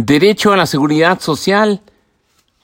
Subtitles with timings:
[0.00, 1.82] Derecho a la Seguridad Social,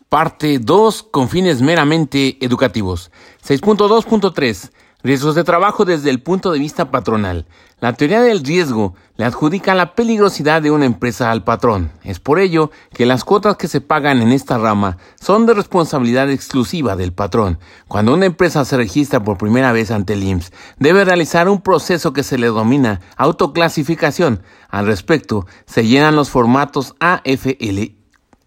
[0.08, 3.10] parte 2, con fines meramente educativos.
[3.44, 4.70] 6.2.3.
[5.04, 7.44] Riesgos de trabajo desde el punto de vista patronal.
[7.78, 11.92] La teoría del riesgo le adjudica la peligrosidad de una empresa al patrón.
[12.04, 16.30] Es por ello que las cuotas que se pagan en esta rama son de responsabilidad
[16.30, 17.58] exclusiva del patrón.
[17.86, 22.14] Cuando una empresa se registra por primera vez ante el IMSS, debe realizar un proceso
[22.14, 24.42] que se le domina autoclasificación.
[24.70, 27.98] Al respecto, se llenan los formatos AFLI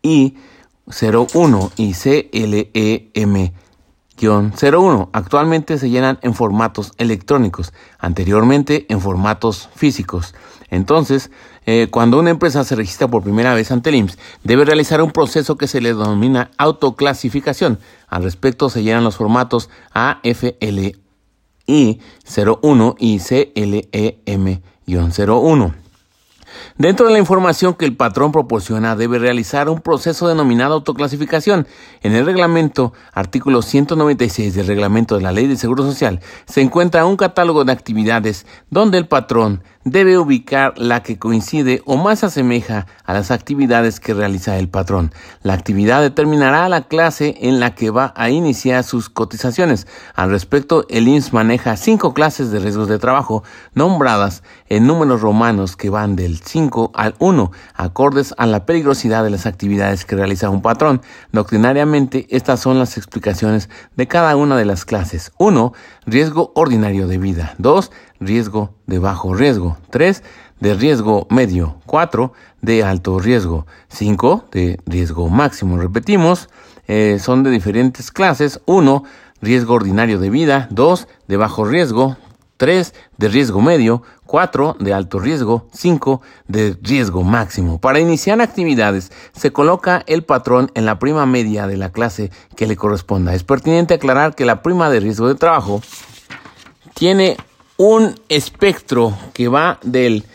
[0.02, 3.52] 01 y CLEM
[4.20, 5.09] 01.
[5.13, 10.34] Actualmente se llenan en formatos electrónicos, anteriormente en formatos físicos.
[10.70, 11.31] Entonces,
[11.66, 15.11] eh, cuando una empresa se registra por primera vez ante el IMSS, debe realizar un
[15.11, 17.80] proceso que se le denomina autoclasificación.
[18.08, 20.95] Al respecto, se llenan los formatos AFLI
[21.67, 25.73] 01 y CLEM-01.
[26.77, 31.67] Dentro de la información que el patrón proporciona, debe realizar un proceso denominado autoclasificación.
[32.02, 37.05] En el reglamento, artículo 196 del reglamento de la Ley de Seguro Social, se encuentra
[37.05, 42.88] un catálogo de actividades donde el patrón debe ubicar la que coincide o más asemeja
[43.05, 45.13] a las actividades que realiza el patrón.
[45.44, 49.88] La actividad determinará la clase en la que va a iniciar sus cotizaciones.
[50.13, 55.77] Al respecto, el INS maneja cinco clases de riesgos de trabajo nombradas en números romanos
[55.77, 60.49] que van del 5 al 1, acordes a la peligrosidad de las actividades que realiza
[60.49, 61.01] un patrón.
[61.31, 65.31] Doctrinariamente, estas son las explicaciones de cada una de las clases.
[65.38, 65.73] 1.
[66.05, 67.55] Riesgo ordinario de vida.
[67.57, 69.77] 2 riesgo de bajo riesgo.
[69.89, 70.23] 3
[70.59, 71.77] de riesgo medio.
[71.85, 73.65] 4 de alto riesgo.
[73.89, 75.77] 5 de riesgo máximo.
[75.77, 76.49] Repetimos,
[76.88, 78.61] eh, son de diferentes clases.
[78.65, 79.03] 1
[79.41, 80.67] riesgo ordinario de vida.
[80.71, 82.17] 2 de bajo riesgo.
[82.57, 87.79] 3 de riesgo medio, 4 de alto riesgo, 5 de riesgo máximo.
[87.79, 92.67] Para iniciar actividades se coloca el patrón en la prima media de la clase que
[92.67, 93.33] le corresponda.
[93.33, 95.81] Es pertinente aclarar que la prima de riesgo de trabajo
[96.94, 97.38] tiene
[97.77, 100.25] un espectro que va del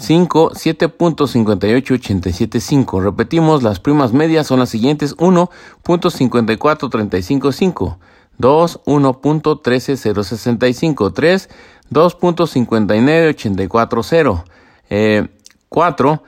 [0.00, 3.02] 5, 7.58875.
[3.02, 5.14] Repetimos, las primas medias son las siguientes.
[5.18, 7.98] 1.54355.
[8.38, 11.12] 2, 1.13065.
[11.12, 11.50] 3,
[11.90, 14.44] 2.59840.
[14.88, 15.28] Eh,
[15.68, 16.22] 4,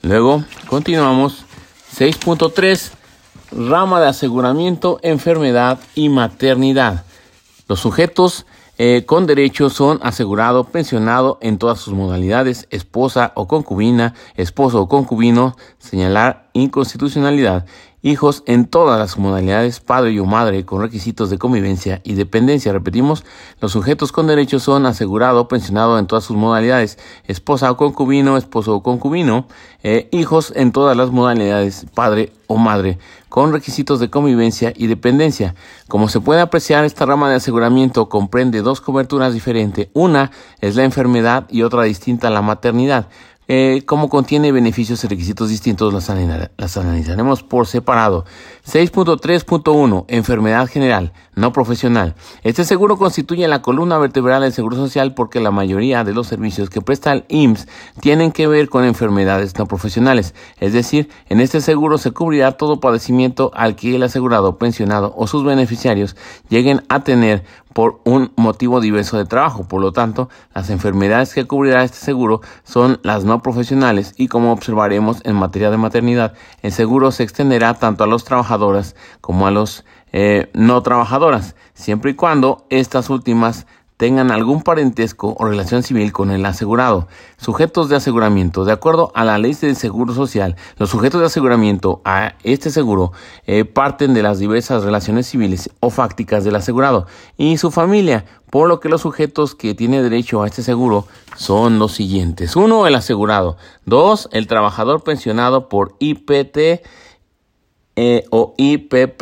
[0.01, 1.43] Luego, continuamos.
[1.97, 2.98] 6.3
[3.51, 7.03] rama de aseguramiento, enfermedad y maternidad.
[7.67, 8.45] Los sujetos
[8.77, 14.87] eh, con derecho son asegurado, pensionado en todas sus modalidades, esposa o concubina, esposo o
[14.87, 17.65] concubino, señalar inconstitucionalidad
[18.01, 22.71] hijos en todas las modalidades, padre o madre, con requisitos de convivencia y dependencia.
[22.71, 23.25] Repetimos,
[23.59, 26.97] los sujetos con derechos son asegurado, pensionado en todas sus modalidades,
[27.27, 29.47] esposa o concubino, esposo o concubino,
[29.83, 32.97] eh, hijos en todas las modalidades, padre o madre,
[33.27, 35.55] con requisitos de convivencia y dependencia.
[35.87, 39.89] Como se puede apreciar, esta rama de aseguramiento comprende dos coberturas diferentes.
[39.93, 40.31] Una
[40.61, 43.07] es la enfermedad y otra distinta la maternidad.
[43.51, 46.07] Eh, como contiene beneficios y requisitos distintos, las,
[46.55, 48.23] las analizaremos por separado.
[48.69, 52.13] 6.3.1 Enfermedad general, no profesional.
[52.43, 56.69] Este seguro constituye la columna vertebral del Seguro Social porque la mayoría de los servicios
[56.69, 57.67] que presta el IMSS
[57.99, 60.35] tienen que ver con enfermedades no profesionales.
[60.59, 65.25] Es decir, en este seguro se cubrirá todo padecimiento al que el asegurado, pensionado o
[65.25, 66.15] sus beneficiarios
[66.49, 67.43] lleguen a tener
[67.73, 69.67] por un motivo diverso de trabajo.
[69.67, 74.51] Por lo tanto, las enfermedades que cubrirá este seguro son las no profesionales y como
[74.51, 78.58] observaremos en materia de maternidad, el seguro se extenderá tanto a los trabajadores
[79.21, 83.65] como a los eh, no trabajadoras, siempre y cuando estas últimas
[83.99, 87.09] tengan algún parentesco o relación civil con el asegurado.
[87.35, 88.63] Sujetos de aseguramiento.
[88.63, 93.11] De acuerdo a la ley del Seguro Social, los sujetos de aseguramiento a este seguro
[93.45, 98.69] eh, parten de las diversas relaciones civiles o fácticas del asegurado y su familia, por
[98.69, 101.05] lo que los sujetos que tienen derecho a este seguro
[101.35, 102.55] son los siguientes.
[102.55, 103.57] Uno, el asegurado.
[103.85, 106.87] Dos, el trabajador pensionado por IPT
[108.01, 109.21] eh, o IPP.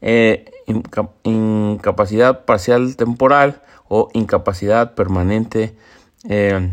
[0.00, 0.50] Eh,
[1.24, 5.76] incapacidad parcial temporal o incapacidad permanente
[6.26, 6.70] eh,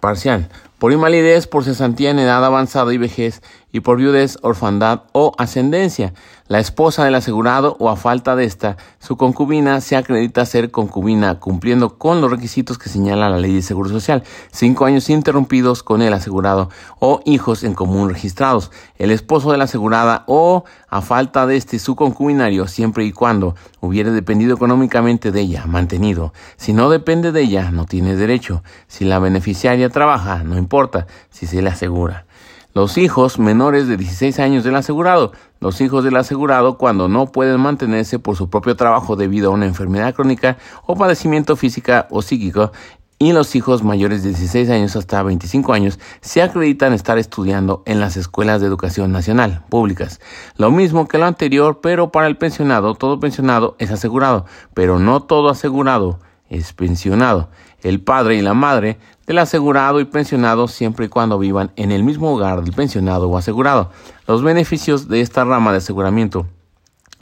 [0.00, 3.40] parcial, por invalidez, por cesantía en edad avanzada y vejez,
[3.74, 6.14] y por viudez, orfandad o ascendencia.
[6.46, 11.40] La esposa del asegurado o a falta de esta, su concubina se acredita ser concubina,
[11.40, 14.22] cumpliendo con los requisitos que señala la ley de seguro social.
[14.52, 18.70] Cinco años interrumpidos con el asegurado o hijos en común registrados.
[18.96, 23.56] El esposo de la asegurada o a falta de este su concubinario, siempre y cuando
[23.80, 26.32] hubiere dependido económicamente de ella, mantenido.
[26.56, 28.62] Si no depende de ella, no tiene derecho.
[28.86, 32.26] Si la beneficiaria trabaja, no importa si se le asegura.
[32.74, 35.30] Los hijos menores de 16 años del asegurado.
[35.60, 39.66] Los hijos del asegurado cuando no pueden mantenerse por su propio trabajo debido a una
[39.66, 42.72] enfermedad crónica o padecimiento física o psíquico.
[43.20, 48.00] Y los hijos mayores de 16 años hasta 25 años se acreditan estar estudiando en
[48.00, 50.20] las escuelas de educación nacional públicas.
[50.56, 55.22] Lo mismo que lo anterior, pero para el pensionado, todo pensionado es asegurado, pero no
[55.22, 56.18] todo asegurado
[56.48, 57.50] es pensionado.
[57.84, 62.02] El padre y la madre del asegurado y pensionado siempre y cuando vivan en el
[62.02, 63.92] mismo hogar del pensionado o asegurado.
[64.26, 66.46] Los beneficios de esta rama de aseguramiento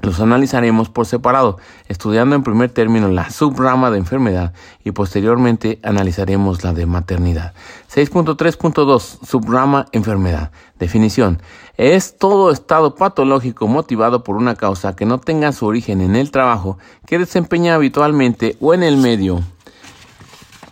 [0.03, 6.65] los analizaremos por separado, estudiando en primer término la subrama de enfermedad y posteriormente analizaremos
[6.65, 7.55] la de maternidad.
[7.95, 10.51] 6.3.2 Subrama enfermedad.
[10.81, 11.41] Definición.
[11.77, 16.33] Es todo estado patológico motivado por una causa que no tenga su origen en el
[16.33, 19.41] trabajo que desempeña habitualmente o en el medio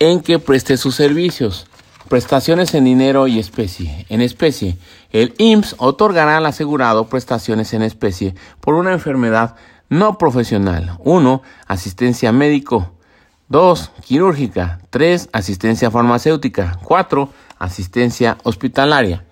[0.01, 1.67] en que preste sus servicios.
[2.09, 4.07] Prestaciones en dinero y especie.
[4.09, 4.77] En especie,
[5.13, 9.55] el IMSS otorgará al asegurado prestaciones en especie por una enfermedad
[9.89, 10.97] no profesional.
[11.05, 11.43] 1.
[11.69, 12.93] Asistencia médico.
[13.49, 13.93] 2.
[14.05, 14.81] Quirúrgica.
[14.91, 15.29] 3.
[15.33, 16.79] Asistencia farmacéutica.
[16.83, 17.29] 4.
[17.59, 19.25] Asistencia hospitalaria.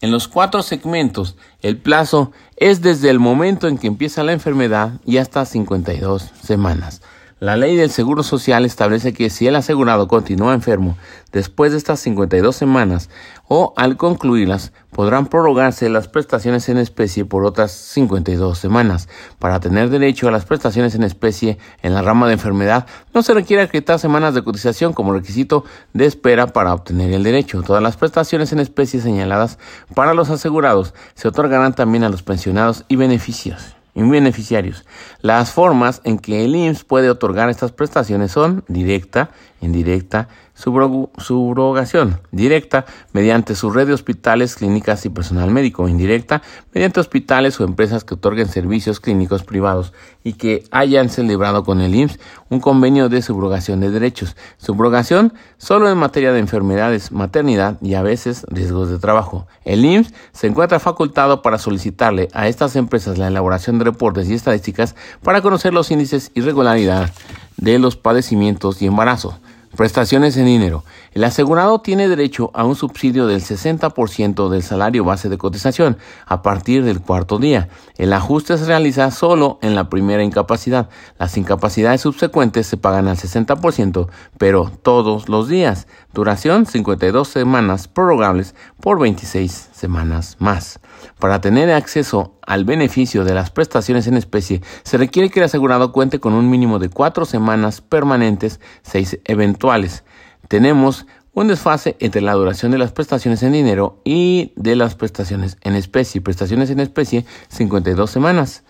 [0.00, 5.00] En los cuatro segmentos, el plazo es desde el momento en que empieza la enfermedad
[5.04, 7.00] y hasta 52 semanas.
[7.44, 10.96] La ley del Seguro Social establece que si el asegurado continúa enfermo
[11.30, 13.10] después de estas 52 semanas
[13.48, 19.10] o al concluirlas, podrán prorrogarse las prestaciones en especie por otras 52 semanas.
[19.38, 23.34] Para tener derecho a las prestaciones en especie en la rama de enfermedad, no se
[23.34, 27.62] requiere acreditar semanas de cotización como requisito de espera para obtener el derecho.
[27.62, 29.58] Todas las prestaciones en especie señaladas
[29.94, 34.84] para los asegurados se otorgarán también a los pensionados y beneficios beneficiarios.
[35.20, 42.86] Las formas en que el IMSS puede otorgar estas prestaciones son directa, indirecta, subrogación directa
[43.12, 46.42] mediante su red de hospitales, clínicas y personal médico, indirecta
[46.72, 49.92] mediante hospitales o empresas que otorguen servicios clínicos privados
[50.22, 52.20] y que hayan celebrado con el IMSS
[52.50, 54.36] un convenio de subrogación de derechos.
[54.58, 59.46] Subrogación solo en materia de enfermedades, maternidad y a veces riesgos de trabajo.
[59.64, 64.34] El IMSS se encuentra facultado para solicitarle a estas empresas la elaboración de reportes y
[64.34, 67.10] estadísticas para conocer los índices y regularidad
[67.56, 69.34] de los padecimientos y embarazos.
[69.76, 70.84] Prestaciones en dinero.
[71.14, 76.42] El asegurado tiene derecho a un subsidio del 60% del salario base de cotización a
[76.42, 77.68] partir del cuarto día.
[77.96, 80.88] El ajuste se realiza solo en la primera incapacidad.
[81.16, 85.86] Las incapacidades subsecuentes se pagan al 60%, pero todos los días.
[86.12, 90.80] Duración 52 semanas prorrogables por 26 semanas más.
[91.20, 95.92] Para tener acceso al beneficio de las prestaciones en especie, se requiere que el asegurado
[95.92, 100.02] cuente con un mínimo de cuatro semanas permanentes, seis eventuales.
[100.48, 105.56] Tenemos un desfase entre la duración de las prestaciones en dinero y de las prestaciones
[105.62, 106.20] en especie.
[106.20, 108.62] Prestaciones en especie, 52 semanas.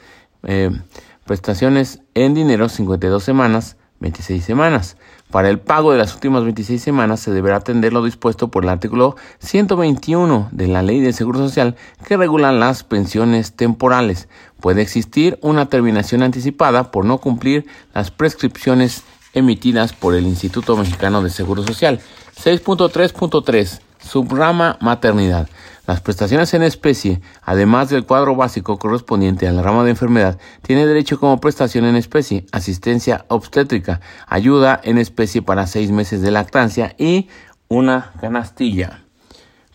[0.45, 0.71] Eh,
[1.25, 4.97] prestaciones en dinero, 52 semanas, 26 semanas.
[5.31, 8.71] Para el pago de las últimas 26 semanas se deberá atender lo dispuesto por el
[8.71, 11.75] artículo 121 de la Ley del Seguro Social
[12.07, 14.29] que regula las pensiones temporales.
[14.61, 19.03] Puede existir una terminación anticipada por no cumplir las prescripciones
[19.35, 22.01] emitidas por el Instituto Mexicano de Seguro Social.
[22.43, 25.49] 6.3.3 Subrama maternidad.
[25.87, 30.87] Las prestaciones en especie, además del cuadro básico correspondiente a la rama de enfermedad, tiene
[30.87, 36.95] derecho como prestación en especie, asistencia obstétrica, ayuda en especie para seis meses de lactancia
[36.99, 37.29] y
[37.69, 39.04] una canastilla.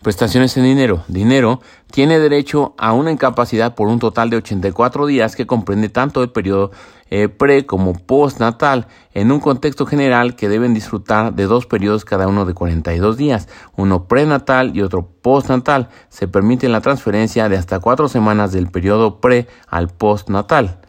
[0.02, 1.04] Prestaciones en dinero.
[1.08, 6.22] Dinero tiene derecho a una incapacidad por un total de 84 días que comprende tanto
[6.22, 6.70] el periodo
[7.10, 12.28] eh, pre como postnatal en un contexto general que deben disfrutar de dos periodos cada
[12.28, 15.90] uno de 42 días, uno prenatal y otro postnatal.
[16.08, 20.79] Se permite la transferencia de hasta cuatro semanas del periodo pre al postnatal.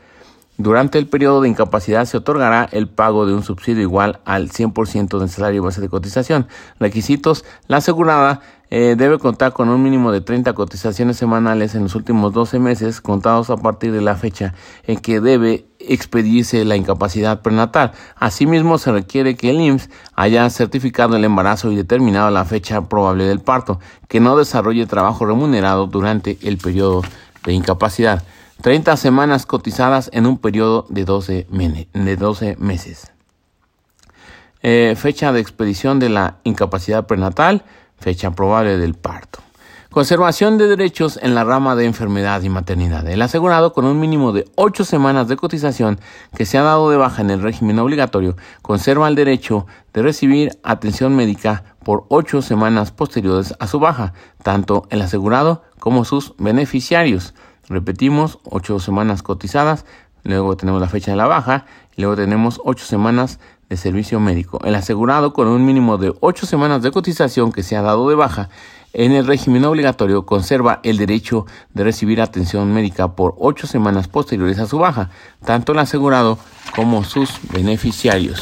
[0.62, 5.18] Durante el periodo de incapacidad se otorgará el pago de un subsidio igual al 100%
[5.18, 6.48] del salario base de cotización.
[6.80, 7.44] Requisitos.
[7.68, 12.32] La asegurada eh, debe contar con un mínimo de 30 cotizaciones semanales en los últimos
[12.32, 14.54] 12 meses contados a partir de la fecha
[14.84, 17.94] en que debe expedirse la incapacidad prenatal.
[18.16, 23.26] Asimismo, se requiere que el IMSS haya certificado el embarazo y determinado la fecha probable
[23.26, 27.02] del parto, que no desarrolle trabajo remunerado durante el periodo
[27.46, 28.24] de incapacidad.
[28.62, 33.12] 30 semanas cotizadas en un periodo de 12, de meses.
[34.62, 37.64] Eh, fecha de expedición de la incapacidad prenatal,
[37.98, 39.40] fecha probable del parto.
[39.90, 43.06] Conservación de derechos en la rama de enfermedad y maternidad.
[43.10, 46.00] El asegurado con un mínimo de 8 semanas de cotización
[46.38, 50.58] que se ha dado de baja en el régimen obligatorio conserva el derecho de recibir
[50.64, 54.14] atención médica por 8 semanas posteriores a su baja,
[54.44, 57.34] tanto el asegurado como sus beneficiarios.
[57.70, 59.86] Repetimos, ocho semanas cotizadas,
[60.24, 61.66] luego tenemos la fecha de la baja,
[61.96, 63.40] y luego tenemos ocho semanas
[63.70, 64.60] de servicio médico.
[64.64, 68.16] El asegurado con un mínimo de ocho semanas de cotización que se ha dado de
[68.16, 68.50] baja
[68.94, 74.60] en el régimen obligatorio conserva el derecho de recibir atención médica por ocho semanas posteriores
[74.60, 75.10] a su baja,
[75.46, 76.38] tanto el asegurado
[76.76, 78.42] como sus beneficiarios.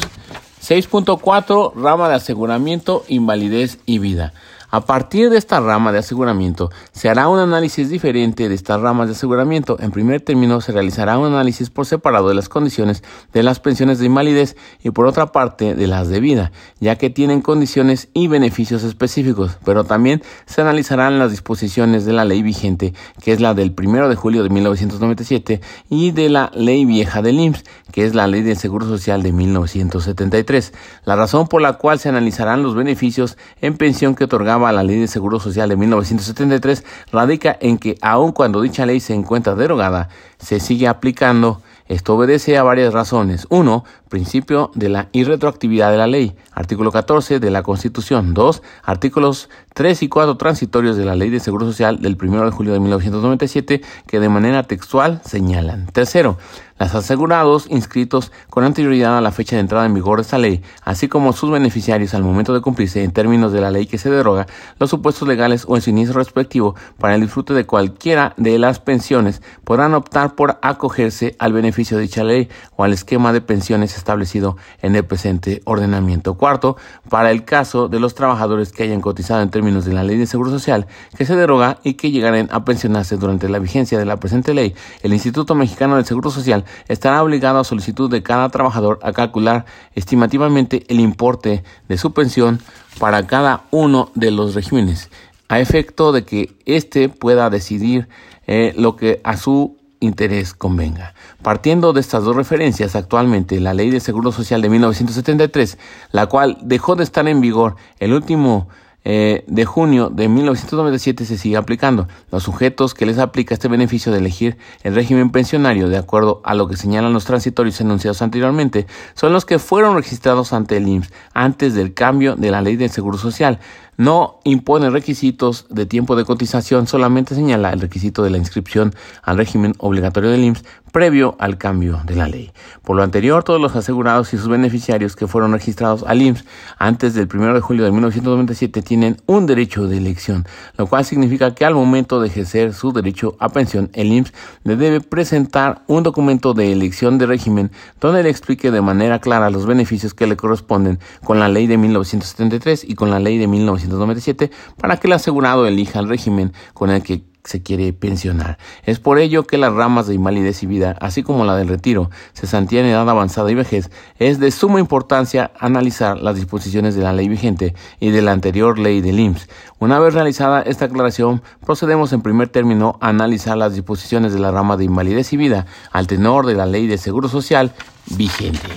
[0.60, 4.32] 6.4 Rama de aseguramiento, invalidez y vida.
[4.72, 9.08] A partir de esta rama de aseguramiento, se hará un análisis diferente de estas ramas
[9.08, 9.76] de aseguramiento.
[9.80, 13.98] En primer término, se realizará un análisis por separado de las condiciones de las pensiones
[13.98, 18.28] de invalidez y por otra parte de las de vida, ya que tienen condiciones y
[18.28, 23.54] beneficios específicos, pero también se analizarán las disposiciones de la ley vigente, que es la
[23.54, 28.14] del 1 de julio de 1997, y de la ley vieja del IMSS, que es
[28.14, 30.72] la ley del Seguro Social de 1973.
[31.04, 34.98] La razón por la cual se analizarán los beneficios en pensión que otorgaba la Ley
[34.98, 40.08] de Seguro Social de 1973 radica en que aun cuando dicha ley se encuentra derogada,
[40.38, 41.62] se sigue aplicando.
[41.88, 43.48] Esto obedece a varias razones.
[43.50, 46.36] Uno, principio de la irretroactividad de la ley.
[46.52, 48.34] Artículo 14 de la Constitución.
[48.34, 52.50] Dos, artículos 3 y 4 transitorios de la Ley de Seguro Social del 1 de
[52.50, 55.86] julio de 1997 que de manera textual señalan.
[55.86, 56.36] Tercero,
[56.80, 60.62] los asegurados inscritos con anterioridad a la fecha de entrada en vigor de esta ley,
[60.82, 64.10] así como sus beneficiarios al momento de cumplirse en términos de la ley que se
[64.10, 64.46] deroga,
[64.78, 68.80] los supuestos legales o en su inicio respectivo para el disfrute de cualquiera de las
[68.80, 73.96] pensiones, podrán optar por acogerse al beneficio de dicha ley o al esquema de pensiones
[74.00, 76.34] establecido en el presente ordenamiento.
[76.34, 76.76] Cuarto,
[77.08, 80.26] para el caso de los trabajadores que hayan cotizado en términos de la ley de
[80.26, 84.18] seguro social que se deroga y que llegaren a pensionarse durante la vigencia de la
[84.18, 88.98] presente ley, el Instituto Mexicano del Seguro Social estará obligado a solicitud de cada trabajador
[89.02, 92.60] a calcular estimativamente el importe de su pensión
[92.98, 95.10] para cada uno de los regímenes,
[95.48, 98.08] a efecto de que éste pueda decidir
[98.46, 101.14] eh, lo que a su interés convenga.
[101.42, 105.78] Partiendo de estas dos referencias, actualmente la Ley de Seguro Social de 1973,
[106.12, 108.68] la cual dejó de estar en vigor el último
[109.02, 112.06] eh, de junio de 1997 se sigue aplicando.
[112.30, 116.54] Los sujetos que les aplica este beneficio de elegir el régimen pensionario de acuerdo a
[116.54, 121.12] lo que señalan los transitorios enunciados anteriormente son los que fueron registrados ante el IMSS
[121.32, 123.58] antes del cambio de la ley del Seguro Social
[124.00, 129.36] no impone requisitos de tiempo de cotización, solamente señala el requisito de la inscripción al
[129.36, 132.50] régimen obligatorio del IMSS previo al cambio de la ley.
[132.82, 136.44] Por lo anterior, todos los asegurados y sus beneficiarios que fueron registrados al IMSS
[136.78, 141.54] antes del 1 de julio de 1997 tienen un derecho de elección, lo cual significa
[141.54, 144.32] que al momento de ejercer su derecho a pensión, el IMSS
[144.64, 149.50] le debe presentar un documento de elección de régimen donde le explique de manera clara
[149.50, 153.46] los beneficios que le corresponden con la ley de 1973 y con la ley de
[153.90, 158.58] 1997 para que el asegurado elija el régimen con el que se quiere pensionar.
[158.84, 162.10] Es por ello que las ramas de invalidez y vida, así como la del retiro,
[162.34, 167.12] cesantía en edad avanzada y vejez, es de suma importancia analizar las disposiciones de la
[167.12, 169.48] ley vigente y de la anterior ley del IMSS.
[169.78, 174.50] Una vez realizada esta aclaración, procedemos en primer término a analizar las disposiciones de la
[174.50, 177.72] rama de invalidez y vida al tenor de la ley de seguro social
[178.16, 178.68] vigente.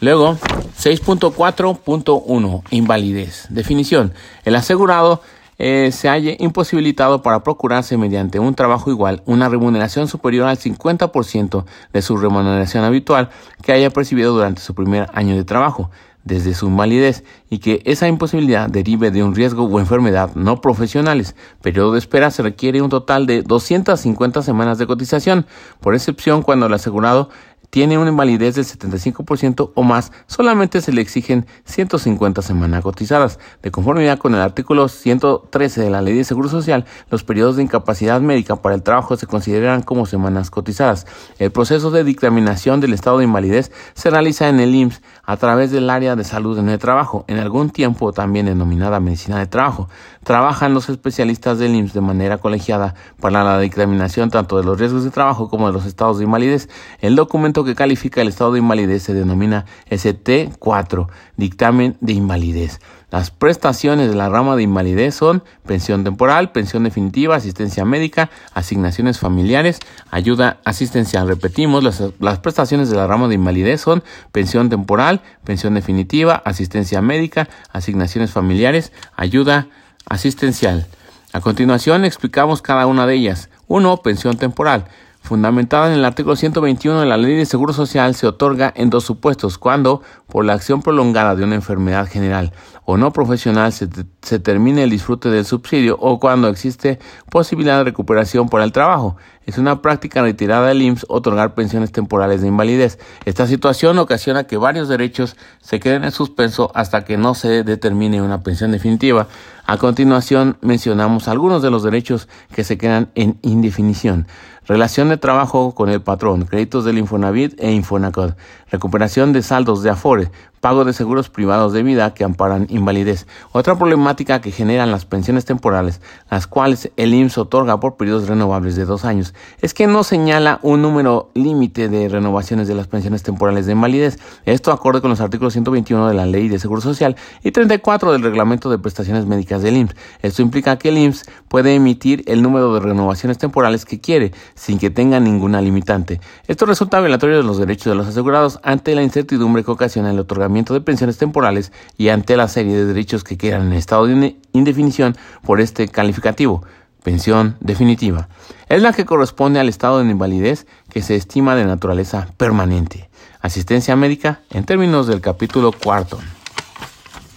[0.00, 0.36] Luego,
[0.78, 3.46] 6.4.1 Invalidez.
[3.50, 4.14] Definición.
[4.44, 5.20] El asegurado
[5.58, 11.66] eh, se haya imposibilitado para procurarse mediante un trabajo igual una remuneración superior al 50%
[11.92, 13.28] de su remuneración habitual
[13.62, 15.90] que haya percibido durante su primer año de trabajo
[16.24, 21.34] desde su invalidez y que esa imposibilidad derive de un riesgo o enfermedad no profesionales.
[21.62, 25.46] Periodo de espera se requiere un total de 250 semanas de cotización,
[25.80, 27.30] por excepción cuando el asegurado
[27.70, 33.38] tiene una invalidez del 75% o más, solamente se le exigen 150 semanas cotizadas.
[33.62, 37.62] De conformidad con el artículo 113 de la Ley de Seguro Social, los periodos de
[37.62, 41.06] incapacidad médica para el trabajo se consideran como semanas cotizadas.
[41.38, 45.00] El proceso de dictaminación del estado de invalidez se realiza en el IMSS
[45.30, 49.38] a través del área de salud en el trabajo, en algún tiempo también denominada medicina
[49.38, 49.88] de trabajo.
[50.24, 55.04] Trabajan los especialistas del IMSS de manera colegiada para la dictaminación tanto de los riesgos
[55.04, 56.68] de trabajo como de los estados de invalidez.
[57.00, 61.06] El documento que califica el estado de invalidez se denomina ST4,
[61.36, 62.80] dictamen de invalidez.
[63.10, 69.18] Las prestaciones de la rama de invalidez son pensión temporal, pensión definitiva, asistencia médica, asignaciones
[69.18, 71.26] familiares, ayuda asistencial.
[71.26, 77.02] Repetimos, las, las, prestaciones de la rama de invalidez son pensión temporal, pensión definitiva, asistencia
[77.02, 79.66] médica, asignaciones familiares, ayuda
[80.06, 80.86] asistencial.
[81.32, 83.50] A continuación explicamos cada una de ellas.
[83.66, 83.98] 1.
[84.02, 84.86] Pensión temporal
[85.22, 89.04] fundamentada en el artículo 121 de la Ley de Seguro Social, se otorga en dos
[89.04, 92.52] supuestos, cuando, por la acción prolongada de una enfermedad general
[92.90, 93.88] o no profesional, se,
[94.20, 96.98] se, termine el disfrute del subsidio o cuando existe
[97.30, 99.16] posibilidad de recuperación por el trabajo.
[99.46, 102.98] Es una práctica retirada del IMSS otorgar pensiones temporales de invalidez.
[103.24, 108.22] Esta situación ocasiona que varios derechos se queden en suspenso hasta que no se determine
[108.22, 109.28] una pensión definitiva.
[109.66, 114.26] A continuación mencionamos algunos de los derechos que se quedan en indefinición.
[114.66, 118.34] Relación de trabajo con el patrón, créditos del Infonavit e Infonacod,
[118.70, 123.26] recuperación de saldos de Afore, pago de seguros privados de vida que amparan invalidez.
[123.52, 128.76] Otra problemática que generan las pensiones temporales, las cuales el IMSS otorga por periodos renovables
[128.76, 133.22] de dos años, es que no señala un número límite de renovaciones de las pensiones
[133.22, 134.18] temporales de invalidez.
[134.44, 138.22] Esto acorde con los artículos 121 de la Ley de Seguro Social y 34 del
[138.22, 139.96] Reglamento de Prestaciones Médicas del IMSS.
[140.22, 144.78] Esto implica que el IMSS puede emitir el número de renovaciones temporales que quiere, sin
[144.78, 146.20] que tenga ninguna limitante.
[146.46, 150.18] Esto resulta violatorio de los derechos de los asegurados ante la incertidumbre que ocasiona el
[150.18, 154.36] otorgamiento de pensiones temporales y ante la serie de derechos que quedan en estado de
[154.52, 156.64] indefinición por este calificativo,
[157.02, 158.28] pensión definitiva.
[158.68, 163.08] Es la que corresponde al estado de invalidez que se estima de naturaleza permanente.
[163.40, 166.18] Asistencia médica en términos del capítulo cuarto.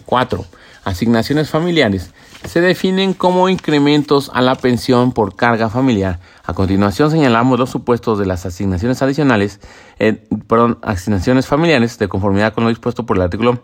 [0.05, 0.45] 4.
[0.83, 2.11] Asignaciones familiares
[2.45, 6.19] se definen como incrementos a la pensión por carga familiar.
[6.43, 9.59] A continuación señalamos los supuestos de las asignaciones adicionales,
[9.99, 13.61] eh, perdón, asignaciones familiares de conformidad con lo dispuesto por el artículo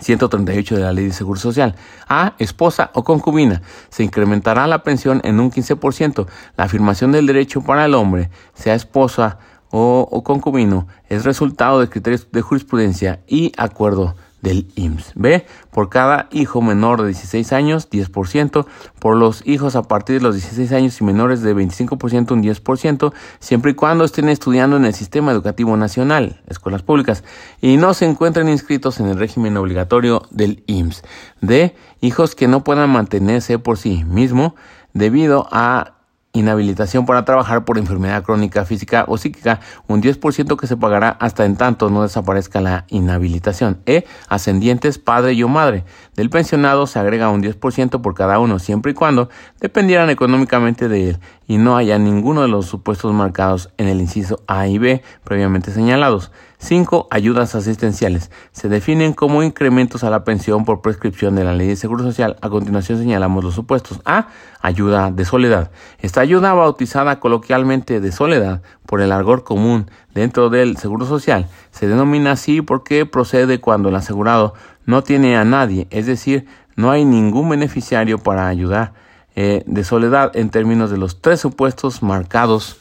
[0.00, 1.74] 138 de la Ley de Seguro Social.
[2.08, 2.34] A.
[2.38, 3.62] Esposa o concubina.
[3.90, 6.26] Se incrementará la pensión en un 15%.
[6.56, 9.38] La afirmación del derecho para el hombre, sea esposa
[9.70, 15.12] o, o concubino, es resultado de criterios de jurisprudencia y acuerdo del IMSS.
[15.14, 15.46] B.
[15.70, 18.66] Por cada hijo menor de 16 años, 10%.
[18.98, 23.12] Por los hijos a partir de los 16 años y menores de 25%, un 10%,
[23.40, 27.24] siempre y cuando estén estudiando en el sistema educativo nacional, escuelas públicas,
[27.60, 31.02] y no se encuentren inscritos en el régimen obligatorio del IMSS.
[31.40, 31.74] D.
[32.00, 34.54] Hijos que no puedan mantenerse por sí mismo
[34.94, 35.97] debido a
[36.32, 41.44] inhabilitación para trabajar por enfermedad crónica física o psíquica, un 10% que se pagará hasta
[41.44, 43.80] en tanto no desaparezca la inhabilitación.
[43.86, 44.04] E.
[44.28, 45.84] Ascendientes, padre y o madre.
[46.14, 49.28] Del pensionado se agrega un 10% por cada uno, siempre y cuando
[49.60, 54.42] dependieran económicamente de él y no haya ninguno de los supuestos marcados en el inciso
[54.46, 56.30] A y B previamente señalados.
[56.58, 57.08] 5.
[57.10, 58.30] Ayudas asistenciales.
[58.52, 62.36] Se definen como incrementos a la pensión por prescripción de la Ley de Seguro Social.
[62.40, 64.00] A continuación señalamos los supuestos.
[64.04, 64.28] A.
[64.60, 65.70] Ayuda de soledad.
[66.00, 71.86] Esta ayuda bautizada coloquialmente de soledad por el argor común dentro del Seguro Social se
[71.86, 77.04] denomina así porque procede cuando el asegurado no tiene a nadie, es decir, no hay
[77.04, 78.94] ningún beneficiario para ayudar
[79.36, 82.78] eh, de soledad en términos de los tres supuestos marcados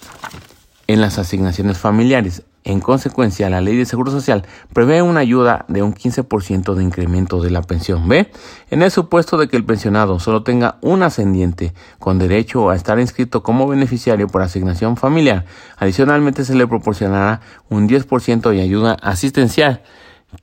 [0.88, 2.44] en las asignaciones familiares.
[2.68, 7.42] En consecuencia, la ley de Seguro Social prevé una ayuda de un 15% de incremento
[7.42, 8.10] de la pensión.
[8.10, 8.30] ¿Ve?
[8.72, 13.00] En el supuesto de que el pensionado solo tenga un ascendiente con derecho a estar
[13.00, 15.46] inscrito como beneficiario por asignación familiar,
[15.78, 19.82] adicionalmente se le proporcionará un 10% de ayuda asistencial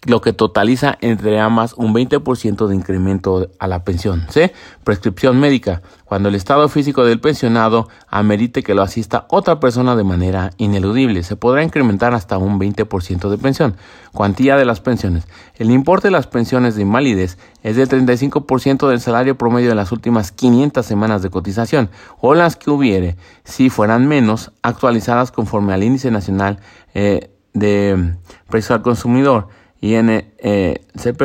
[0.07, 4.27] lo que totaliza entre ambas un 20% de incremento a la pensión.
[4.31, 4.53] C.
[4.83, 5.83] Prescripción médica.
[6.05, 11.23] Cuando el estado físico del pensionado amerite que lo asista otra persona de manera ineludible,
[11.23, 13.77] se podrá incrementar hasta un 20% de pensión.
[14.13, 15.27] Cuantía de las pensiones.
[15.57, 19.93] El importe de las pensiones de invalidez es del 35% del salario promedio de las
[19.93, 25.83] últimas 500 semanas de cotización o las que hubiere, si fueran menos, actualizadas conforme al
[25.83, 26.59] índice nacional
[26.95, 28.15] eh, de
[28.49, 29.49] precio al consumidor
[29.81, 31.23] INCP,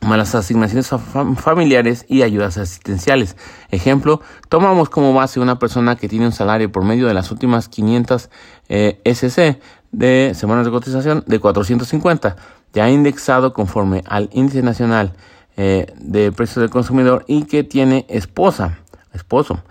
[0.00, 0.90] malas asignaciones
[1.36, 3.36] familiares y ayudas asistenciales.
[3.70, 7.68] Ejemplo, tomamos como base una persona que tiene un salario por medio de las últimas
[7.68, 8.30] 500
[8.68, 9.58] eh, SC
[9.92, 12.36] de semanas de cotización de 450,
[12.72, 15.14] ya indexado conforme al índice nacional
[15.56, 18.78] eh, de precios del consumidor y que tiene esposa,
[19.12, 19.62] esposo.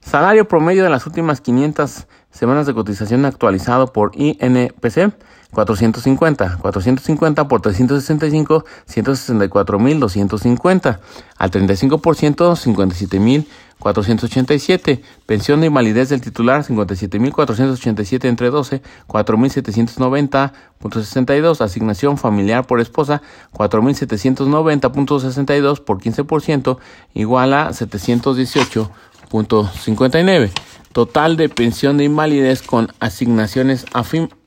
[0.00, 5.12] Salario promedio de las últimas 500 semanas de cotización actualizado por INPC
[5.52, 6.58] 450.
[6.60, 10.98] 450 por 365, 164.250.
[11.36, 12.56] Al 35%,
[13.80, 15.00] 57.487.
[15.26, 21.62] Pensión de invalidez del titular, 57.487 entre 12, 4.790.62.
[21.62, 23.22] Asignación familiar por esposa,
[23.54, 26.76] 4.790.62 por 15%,
[27.14, 27.70] igual a
[29.30, 30.50] 718.59.
[30.92, 34.02] Total de pensión de invalidez con asignaciones a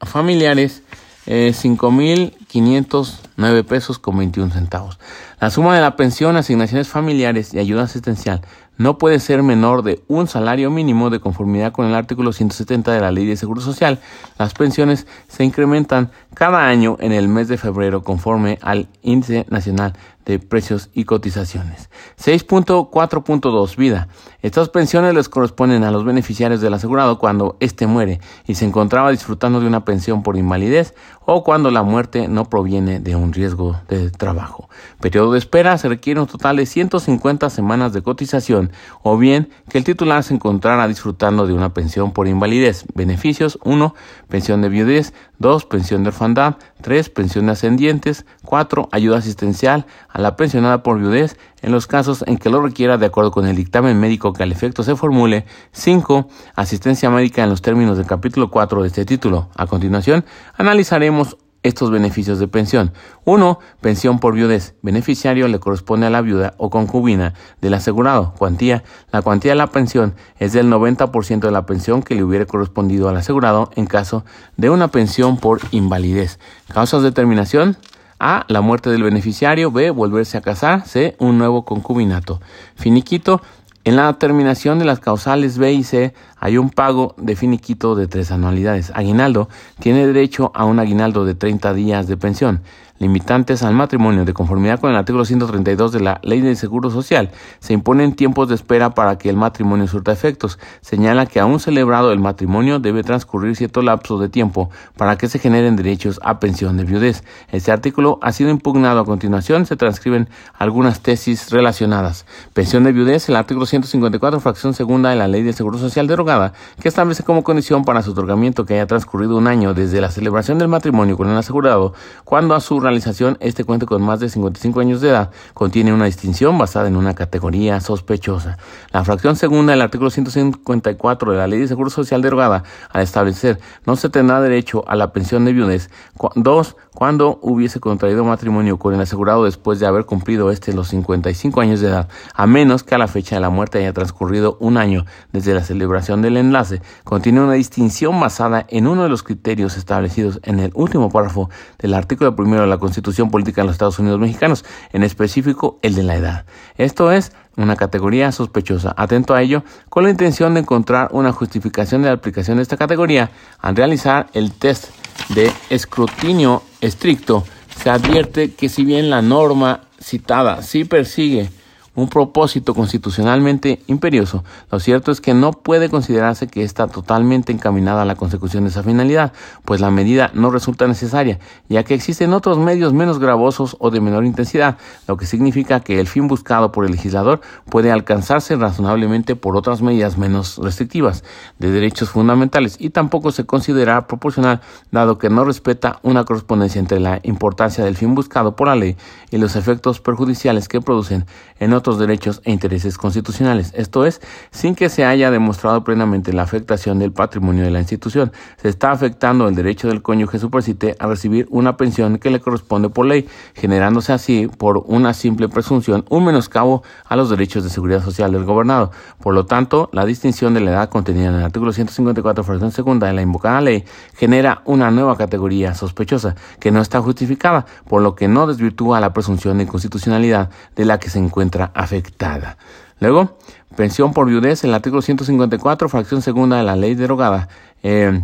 [0.06, 0.84] familiares,
[1.28, 5.00] eh, 5.509 pesos con 21 centavos.
[5.40, 8.42] La suma de la pensión, asignaciones familiares y ayuda asistencial
[8.82, 13.00] no puede ser menor de un salario mínimo de conformidad con el artículo 170 de
[13.00, 14.00] la Ley de Seguro Social.
[14.40, 19.94] Las pensiones se incrementan cada año en el mes de febrero conforme al índice nacional
[20.26, 21.90] de precios y cotizaciones.
[22.20, 24.08] 6.4.2 Vida.
[24.42, 29.12] Estas pensiones les corresponden a los beneficiarios del asegurado cuando éste muere y se encontraba
[29.12, 33.80] disfrutando de una pensión por invalidez o cuando la muerte no proviene de un riesgo
[33.88, 34.70] de trabajo.
[35.00, 38.72] Periodo de espera se requiere un total de 150 semanas de cotización
[39.04, 42.86] o bien que el titular se encontrara disfrutando de una pensión por invalidez.
[42.96, 43.94] Beneficios 1.
[44.28, 45.66] Pensión de viudez 2.
[45.66, 47.10] Pensión de orfandad 3.
[47.10, 48.90] Pensión de ascendientes 4.
[48.92, 53.08] Ayuda asistencial a la pensionada por viudez en los casos en que lo requiera de
[53.08, 55.46] acuerdo con el dictamen médico que al efecto se formule.
[55.72, 56.30] 5.
[56.56, 59.50] Asistencia médica en los términos del capítulo 4 de este título.
[59.56, 60.24] A continuación,
[60.56, 62.92] analizaremos estos beneficios de pensión.
[63.26, 63.60] 1.
[63.82, 64.76] Pensión por viudez.
[64.82, 68.34] Beneficiario le corresponde a la viuda o concubina del asegurado.
[68.38, 68.84] Cuantía.
[69.12, 73.10] La cuantía de la pensión es del 90% de la pensión que le hubiera correspondido
[73.10, 74.26] al asegurado en caso
[74.58, 76.40] de una pensión por invalidez.
[76.74, 77.78] Causas de terminación.
[78.24, 78.46] A.
[78.50, 79.72] La muerte del beneficiario.
[79.72, 79.90] B.
[79.90, 80.86] Volverse a casar.
[80.86, 81.16] C.
[81.18, 82.40] Un nuevo concubinato.
[82.76, 83.42] Finiquito.
[83.84, 88.08] En la terminación de las causales B y C hay un pago de finiquito de
[88.08, 88.92] tres anualidades.
[88.94, 92.62] Aguinaldo tiene derecho a un aguinaldo de 30 días de pensión
[93.02, 97.32] limitantes al matrimonio de conformidad con el artículo 132 de la Ley de Seguro Social.
[97.60, 100.60] Se imponen tiempos de espera para que el matrimonio surta efectos.
[100.82, 105.40] Señala que aún celebrado el matrimonio debe transcurrir cierto lapso de tiempo para que se
[105.40, 107.24] generen derechos a pensión de viudez.
[107.52, 109.66] Este artículo ha sido impugnado a continuación.
[109.66, 112.28] Se transcriben algunas tesis relacionadas.
[112.54, 116.54] Pensión de viudez, el artículo 154, fracción segunda de la Ley de Seguro Social derogada,
[116.80, 120.60] que establece como condición para su otorgamiento que haya transcurrido un año desde la celebración
[120.60, 122.60] del matrimonio con el asegurado, cuando a
[122.92, 126.96] realización, este cuento con más de 55 años de edad contiene una distinción basada en
[126.96, 128.58] una categoría sospechosa.
[128.92, 133.60] La fracción segunda del artículo 154 de la Ley de Seguro Social derogada, al establecer
[133.86, 135.90] no se tendrá derecho a la pensión de viudez,
[136.36, 141.62] dos, cuando hubiese contraído matrimonio con el asegurado después de haber cumplido este los 55
[141.62, 144.78] años de edad, a menos que a la fecha de la muerte haya transcurrido un
[144.78, 149.78] año desde la celebración del enlace, contiene una distinción basada en uno de los criterios
[149.78, 151.50] establecidos en el último párrafo
[151.80, 155.96] del artículo primero de la Constitución Política de los Estados Unidos Mexicanos, en específico el
[155.96, 156.46] de la edad.
[156.78, 158.94] Esto es una categoría sospechosa.
[158.98, 162.76] Atento a ello, con la intención de encontrar una justificación de la aplicación de esta
[162.76, 164.90] categoría, al realizar el test
[165.30, 167.46] de escrutinio estricto,
[167.82, 171.50] se advierte que si bien la norma citada sí persigue
[171.94, 178.04] un propósito constitucionalmente imperioso, lo cierto es que no puede considerarse que está totalmente encaminada
[178.04, 179.34] a la consecución de esa finalidad,
[179.66, 184.00] pues la medida no resulta necesaria, ya que existen otros medios menos gravosos o de
[184.00, 184.78] menor intensidad,
[185.08, 189.82] lo que significa que el fin buscado por el legislador puede alcanzarse razonablemente por otras
[189.82, 191.24] medidas menos restrictivas
[191.60, 197.00] de derechos fundamentales y tampoco se considera proporcional, dado que no respeta una correspondencia entre
[197.00, 198.96] la importancia del fin buscado por la ley
[199.30, 201.26] y los efectos perjudiciales que producen
[201.60, 206.44] en otros derechos e intereses constitucionales, esto es, sin que se haya demostrado plenamente la
[206.44, 208.32] afectación del patrimonio de la institución.
[208.62, 212.90] Se está afectando el derecho del cónyuge supercite a recibir una pensión que le corresponde
[212.90, 218.04] por ley, generándose así, por una simple presunción, un menoscabo a los derechos de seguridad
[218.04, 218.92] social del gobernado.
[219.20, 223.08] Por lo tanto, la distinción de la edad contenida en el artículo 154, fracción segunda
[223.08, 223.84] de la invocada ley,
[224.16, 229.14] genera una nueva categoría sospechosa que no está justificada, por lo que no desvirtúa la
[229.14, 232.58] presunción de inconstitucionalidad de la que se encuentra afectada.
[233.00, 233.38] Luego,
[233.76, 237.50] pensión por viudez, el artículo 154, fracción segunda de la ley derogada
[237.84, 238.24] eh,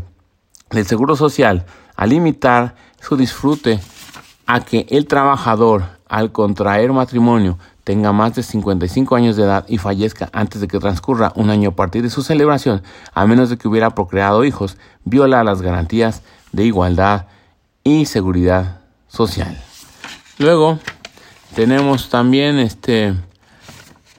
[0.69, 3.79] del Seguro Social, a limitar su disfrute
[4.45, 9.77] a que el trabajador, al contraer matrimonio, tenga más de 55 años de edad y
[9.77, 12.83] fallezca antes de que transcurra un año a partir de su celebración,
[13.13, 17.27] a menos de que hubiera procreado hijos, viola las garantías de igualdad
[17.83, 19.57] y seguridad social.
[20.37, 20.79] Luego
[21.55, 23.15] tenemos también este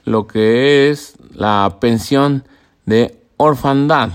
[0.09, 2.43] lo que es la pensión
[2.85, 4.09] de orfandad.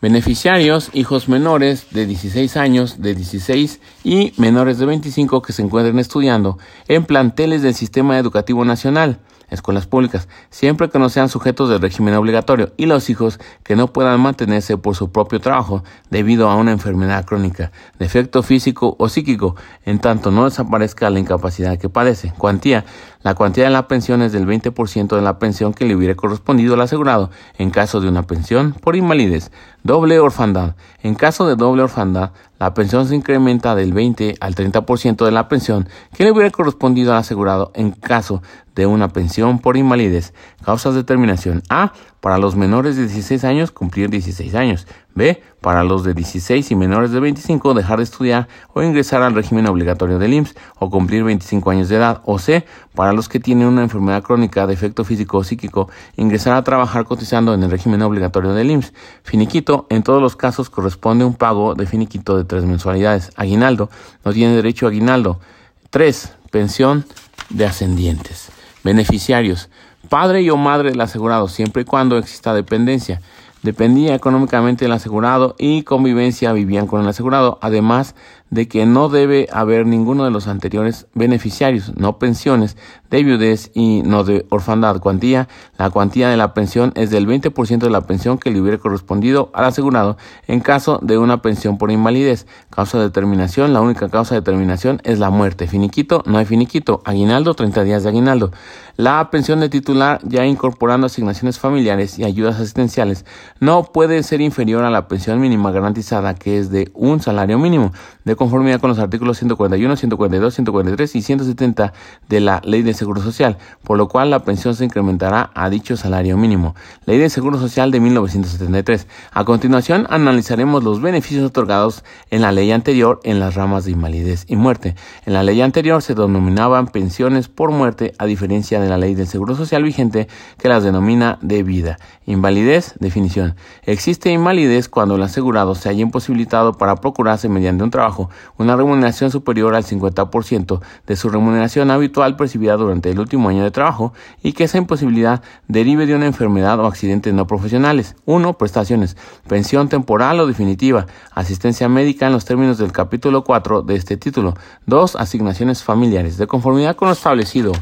[0.00, 5.98] Beneficiarios, hijos menores de 16 años, de 16 y menores de 25 que se encuentren
[5.98, 9.18] estudiando en planteles del Sistema Educativo Nacional
[9.50, 13.92] escuelas públicas, siempre que no sean sujetos del régimen obligatorio, y los hijos que no
[13.92, 19.56] puedan mantenerse por su propio trabajo debido a una enfermedad crónica, defecto físico o psíquico,
[19.84, 22.32] en tanto no desaparezca la incapacidad que padece.
[22.36, 22.84] Cuantía.
[23.22, 26.72] La cuantía de la pensión es del 20% de la pensión que le hubiera correspondido
[26.72, 29.50] al asegurado en caso de una pensión por invalidez.
[29.82, 30.74] Doble orfandad.
[31.02, 32.30] En caso de doble orfandad,
[32.60, 37.12] la pensión se incrementa del 20 al 30% de la pensión que le hubiera correspondido
[37.12, 38.42] al asegurado en caso
[38.74, 40.34] de una pensión por invalidez.
[40.62, 41.62] Causas de terminación.
[41.70, 41.94] A.
[42.20, 44.86] Para los menores de 16 años, cumplir 16 años.
[45.14, 45.42] B.
[45.62, 49.66] Para los de 16 y menores de 25, dejar de estudiar o ingresar al régimen
[49.66, 52.20] obligatorio del IMSS o cumplir 25 años de edad.
[52.26, 52.66] O C.
[52.94, 57.54] Para los que tienen una enfermedad crónica, defecto físico o psíquico, ingresar a trabajar cotizando
[57.54, 58.92] en el régimen obligatorio del IMSS.
[59.22, 59.86] Finiquito.
[59.88, 63.30] En todos los casos corresponde un pago de finiquito de tres mensualidades.
[63.36, 63.88] Aguinaldo.
[64.26, 65.40] No tiene derecho a aguinaldo.
[65.88, 66.34] 3.
[66.50, 67.06] Pensión
[67.48, 68.50] de ascendientes.
[68.84, 69.70] Beneficiarios
[70.10, 73.22] padre y o madre del asegurado, siempre y cuando exista dependencia.
[73.62, 78.14] Dependía económicamente del asegurado y convivencia vivían con el asegurado, además
[78.50, 82.76] de que no debe haber ninguno de los anteriores beneficiarios, no pensiones
[83.10, 85.00] de viudez y no de orfandad.
[85.00, 88.78] Cuantía, la cuantía de la pensión es del 20% de la pensión que le hubiera
[88.78, 90.16] correspondido al asegurado
[90.48, 92.46] en caso de una pensión por invalidez.
[92.70, 95.68] Causa de terminación, la única causa de terminación es la muerte.
[95.68, 97.02] Finiquito, no hay finiquito.
[97.04, 98.50] Aguinaldo, 30 días de aguinaldo.
[98.96, 103.24] La pensión de titular, ya incorporando asignaciones familiares y ayudas asistenciales,
[103.60, 107.92] no puede ser inferior a la pensión mínima garantizada, que es de un salario mínimo.
[108.30, 111.92] De conformidad con los artículos 141, 142, 143 y 170
[112.28, 115.96] de la Ley de Seguro Social, por lo cual la pensión se incrementará a dicho
[115.96, 116.76] salario mínimo.
[117.06, 119.08] Ley de Seguro Social de 1973.
[119.32, 124.44] A continuación analizaremos los beneficios otorgados en la ley anterior en las ramas de invalidez
[124.46, 124.94] y muerte.
[125.26, 129.26] En la ley anterior se denominaban pensiones por muerte a diferencia de la Ley del
[129.26, 131.98] Seguro Social vigente que las denomina de vida.
[132.26, 133.56] Invalidez, definición.
[133.82, 138.19] Existe invalidez cuando el asegurado se haya imposibilitado para procurarse mediante un trabajo
[138.58, 143.70] una remuneración superior al 50% de su remuneración habitual percibida durante el último año de
[143.70, 148.16] trabajo y que esa imposibilidad derive de una enfermedad o accidentes no profesionales.
[148.26, 148.58] 1.
[148.58, 149.16] Prestaciones.
[149.48, 151.06] Pensión temporal o definitiva.
[151.32, 154.54] Asistencia médica en los términos del capítulo 4 de este título.
[154.86, 155.16] 2.
[155.16, 156.36] Asignaciones familiares.
[156.36, 157.72] De conformidad con lo establecido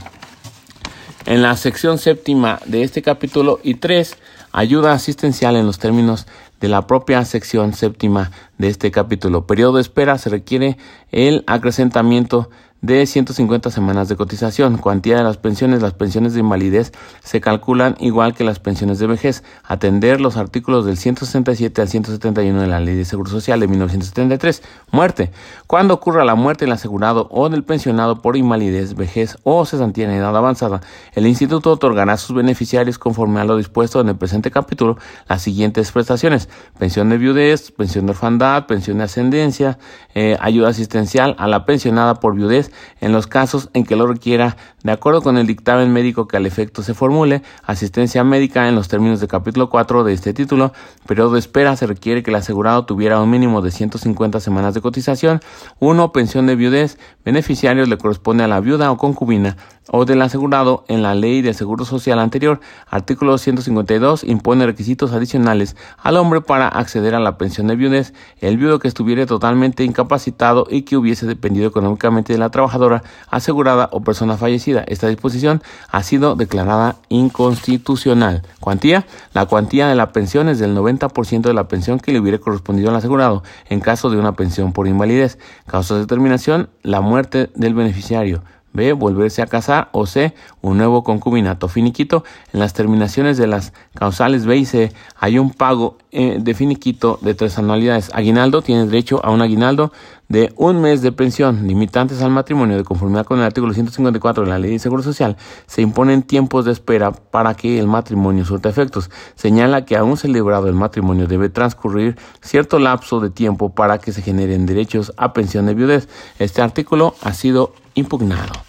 [1.29, 4.17] en la sección séptima de este capítulo y 3.
[4.51, 6.27] Ayuda asistencial en los términos
[6.61, 9.47] de la propia sección séptima de este capítulo.
[9.47, 10.77] Periodo de espera se requiere
[11.13, 14.79] el acrecentamiento de 150 semanas de cotización.
[14.79, 15.83] Cuantía de las pensiones.
[15.83, 19.43] Las pensiones de invalidez se calculan igual que las pensiones de vejez.
[19.65, 24.63] Atender los artículos del 167 al 171 de la Ley de Seguro Social de 1973.
[24.93, 25.31] Muerte.
[25.67, 30.13] Cuando ocurra la muerte del asegurado o del pensionado por invalidez, vejez o cesantía en
[30.13, 30.81] edad avanzada,
[31.15, 35.43] el instituto otorgará a sus beneficiarios conforme a lo dispuesto en el presente capítulo las
[35.43, 36.49] siguientes prestaciones.
[36.79, 39.79] Pensión de viudez, pensión de orfandad, pensión de ascendencia,
[40.15, 42.68] eh, ayuda asistencial a la pensionada por viudez
[43.01, 44.57] en los casos en que lo requiera
[44.89, 48.89] De acuerdo con el dictamen médico que al efecto se formule, asistencia médica en los
[48.89, 50.73] términos del capítulo 4 de este título,
[51.07, 54.81] periodo de espera se requiere que el asegurado tuviera un mínimo de 150 semanas de
[54.81, 55.43] cotización,
[55.81, 56.11] 1.
[56.13, 59.59] Pensión de viudez, beneficiarios le corresponde a la viuda o concubina
[59.91, 62.61] o del asegurado en la ley de seguro social anterior.
[62.89, 68.15] Artículo 152 impone requisitos adicionales al hombre para acceder a la pensión de viudez.
[68.41, 73.89] El viudo que estuviera totalmente incapacitado y que hubiese dependido económicamente de la trabajadora asegurada
[73.93, 74.78] o persona fallecida.
[74.87, 78.43] Esta disposición ha sido declarada inconstitucional.
[78.61, 79.07] Cuantía.
[79.35, 82.91] La cuantía de la pensión es del 90% de la pensión que le hubiera correspondido
[82.91, 85.39] al asegurado en caso de una pensión por invalidez.
[85.67, 86.69] Causa de determinación.
[86.83, 88.43] La muerte del beneficiario.
[88.79, 88.95] B.
[88.95, 89.91] Volverse a casar.
[89.93, 90.33] O C.
[90.63, 91.69] Un nuevo concubinato.
[91.69, 92.25] Finiquito.
[92.55, 97.19] En las terminaciones de las causales B y C hay un pago eh, de finiquito
[97.21, 98.11] de tres anualidades.
[98.15, 99.93] Aguinaldo tiene derecho a un aguinaldo
[100.29, 101.67] de un mes de pensión.
[101.67, 105.37] Limitantes al matrimonio de conformidad con el artículo 154 de la Ley de Seguro Social.
[105.67, 109.11] Se imponen tiempos de espera para que el matrimonio surta efectos.
[109.35, 114.23] Señala que aún celebrado el matrimonio debe transcurrir cierto lapso de tiempo para que se
[114.23, 116.09] generen derechos a pensión de viudez.
[116.39, 118.68] Este artículo ha sido impugnado.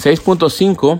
[0.00, 0.98] 6.5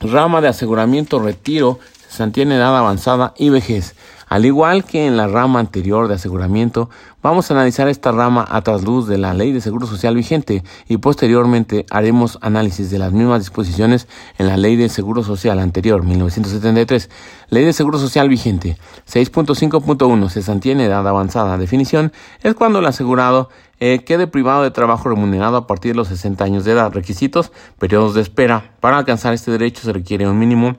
[0.00, 3.94] Rama de aseguramiento retiro, se mantiene edad avanzada y vejez.
[4.30, 6.88] Al igual que en la rama anterior de aseguramiento,
[7.20, 10.98] vamos a analizar esta rama a trasluz de la ley de seguro social vigente y
[10.98, 14.06] posteriormente haremos análisis de las mismas disposiciones
[14.38, 17.10] en la ley de seguro social anterior, 1973.
[17.48, 18.78] Ley de seguro social vigente
[19.12, 21.58] 6.5.1 se mantiene edad avanzada.
[21.58, 22.12] Definición
[22.44, 23.48] es cuando el asegurado
[23.80, 26.92] eh, quede privado de trabajo remunerado a partir de los 60 años de edad.
[26.92, 28.76] Requisitos, periodos de espera.
[28.78, 30.76] Para alcanzar este derecho se requiere un mínimo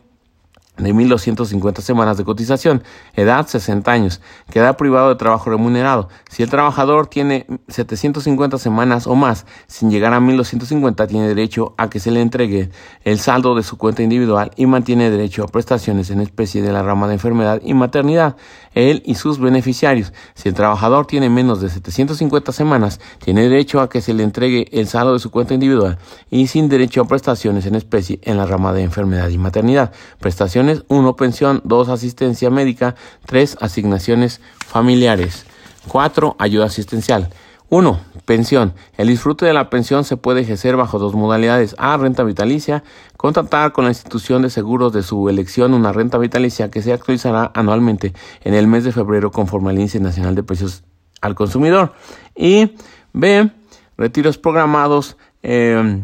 [0.84, 2.84] de 1.250 semanas de cotización,
[3.16, 6.10] edad 60 años, queda privado de trabajo remunerado.
[6.30, 11.90] Si el trabajador tiene 750 semanas o más, sin llegar a 1.250, tiene derecho a
[11.90, 12.70] que se le entregue
[13.04, 16.84] el saldo de su cuenta individual y mantiene derecho a prestaciones en especie de la
[16.84, 18.36] rama de enfermedad y maternidad,
[18.74, 20.14] él y sus beneficiarios.
[20.34, 24.68] Si el trabajador tiene menos de 750 semanas, tiene derecho a que se le entregue
[24.72, 25.98] el saldo de su cuenta individual
[26.30, 29.92] y sin derecho a prestaciones en especie en la rama de enfermedad y maternidad.
[30.20, 31.16] Prestaciones 1.
[31.16, 31.62] Pensión.
[31.64, 31.90] 2.
[31.90, 32.96] Asistencia médica.
[33.26, 33.58] 3.
[33.60, 35.46] Asignaciones familiares.
[35.88, 36.36] 4.
[36.40, 37.30] Ayuda asistencial.
[37.72, 38.00] 1.
[38.26, 38.74] Pensión.
[38.98, 41.74] El disfrute de la pensión se puede ejercer bajo dos modalidades.
[41.80, 41.96] A.
[41.96, 42.84] Renta vitalicia.
[43.16, 47.50] Contratar con la institución de seguros de su elección una renta vitalicia que se actualizará
[47.56, 50.84] anualmente en el mes de febrero conforme al índice nacional de precios
[51.22, 51.94] al consumidor.
[52.36, 52.76] Y
[53.14, 53.50] B.
[53.96, 55.16] Retiros programados.
[55.42, 56.04] Eh,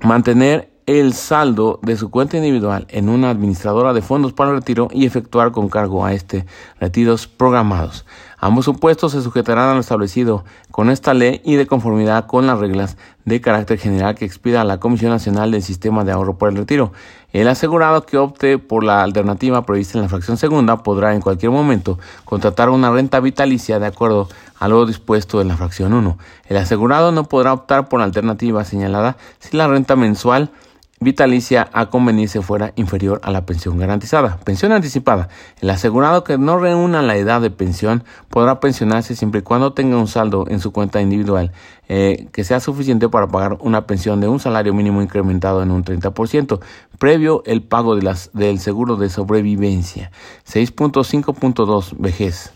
[0.00, 4.88] mantener el saldo de su cuenta individual en una administradora de fondos para el retiro
[4.90, 6.46] y efectuar con cargo a este
[6.80, 8.06] retiros programados.
[8.40, 12.60] Ambos supuestos se sujetarán a lo establecido con esta ley y de conformidad con las
[12.60, 16.56] reglas de carácter general que expida la Comisión Nacional del Sistema de Ahorro por el
[16.56, 16.92] Retiro.
[17.32, 21.50] El asegurado que opte por la alternativa prevista en la fracción segunda podrá en cualquier
[21.50, 26.16] momento contratar una renta vitalicia de acuerdo a lo dispuesto en la fracción 1.
[26.46, 30.52] El asegurado no podrá optar por la alternativa señalada si la renta mensual
[31.00, 34.38] vitalicia a convenirse fuera inferior a la pensión garantizada.
[34.38, 35.28] Pensión anticipada.
[35.60, 39.96] El asegurado que no reúna la edad de pensión podrá pensionarse siempre y cuando tenga
[39.96, 41.52] un saldo en su cuenta individual
[41.88, 45.84] eh, que sea suficiente para pagar una pensión de un salario mínimo incrementado en un
[45.84, 46.60] 30%,
[46.98, 50.10] previo el pago de las, del seguro de sobrevivencia.
[50.46, 52.52] 6.5.2 vejez.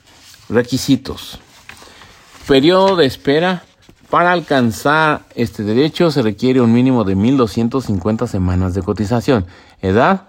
[0.49, 1.41] Requisitos.
[2.47, 3.63] Periodo de espera
[4.13, 9.47] para alcanzar este derecho se requiere un mínimo de 1.250 semanas de cotización.
[9.81, 10.25] Edad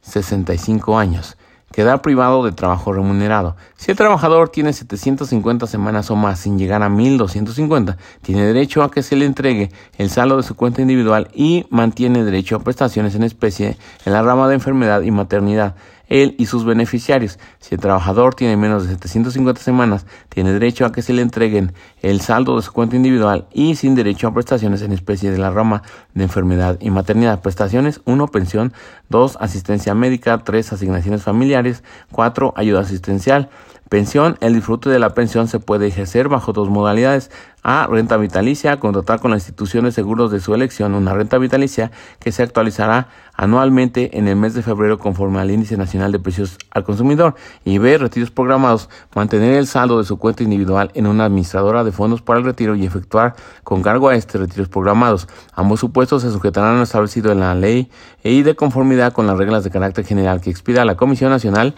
[0.00, 1.36] 65 años.
[1.70, 3.54] Quedar privado de trabajo remunerado.
[3.76, 8.90] Si el trabajador tiene 750 semanas o más sin llegar a 1250, tiene derecho a
[8.90, 13.16] que se le entregue el saldo de su cuenta individual y mantiene derecho a prestaciones
[13.16, 15.74] en especie en la rama de enfermedad y maternidad
[16.08, 17.38] él y sus beneficiarios.
[17.58, 21.72] Si el trabajador tiene menos de 750 semanas, tiene derecho a que se le entreguen
[22.02, 25.50] el saldo de su cuenta individual y sin derecho a prestaciones en especie de la
[25.50, 25.82] rama
[26.14, 27.40] de enfermedad y maternidad.
[27.40, 28.28] Prestaciones 1.
[28.28, 28.72] Pensión
[29.08, 29.38] 2.
[29.40, 30.72] Asistencia médica 3.
[30.72, 32.54] Asignaciones familiares 4.
[32.56, 33.50] Ayuda asistencial
[33.88, 34.36] Pensión.
[34.40, 37.30] El disfrute de la pensión se puede ejercer bajo dos modalidades.
[37.62, 37.86] A.
[37.88, 38.80] Renta vitalicia.
[38.80, 43.08] Contratar con la institución de seguros de su elección una renta vitalicia que se actualizará
[43.34, 47.36] anualmente en el mes de febrero conforme al índice nacional de precios al consumidor.
[47.64, 47.96] Y B.
[47.98, 48.88] Retiros programados.
[49.14, 52.74] Mantener el saldo de su cuenta individual en una administradora de fondos para el retiro
[52.74, 55.28] y efectuar con cargo a este retiros programados.
[55.54, 57.88] Ambos supuestos se sujetarán a lo establecido en la ley
[58.24, 61.76] y de conformidad con las reglas de carácter general que expida la Comisión Nacional